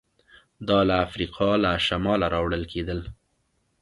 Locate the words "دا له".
0.67-0.95